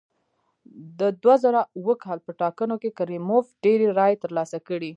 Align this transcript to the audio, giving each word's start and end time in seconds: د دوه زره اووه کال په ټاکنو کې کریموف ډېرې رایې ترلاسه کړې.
د 0.99 1.01
دوه 1.21 1.35
زره 1.43 1.61
اووه 1.77 1.95
کال 2.03 2.19
په 2.25 2.31
ټاکنو 2.41 2.75
کې 2.81 2.95
کریموف 2.99 3.45
ډېرې 3.63 3.87
رایې 3.97 4.17
ترلاسه 4.23 4.57
کړې. 4.67 4.89